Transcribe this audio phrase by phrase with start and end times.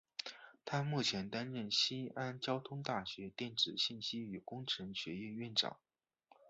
[0.65, 5.77] 他目前担任西安交通大学电子信息与工程学院院长。